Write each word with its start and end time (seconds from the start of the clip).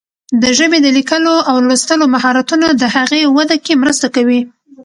د 0.41 0.43
ژبې 0.57 0.79
د 0.81 0.87
لیکلو 0.97 1.35
او 1.49 1.55
لوستلو 1.67 2.05
مهارتونه 2.15 2.67
د 2.71 2.83
هغې 2.95 3.21
وده 3.37 3.55
کې 3.65 3.79
مرسته 3.81 4.07
کوي. 4.15 4.41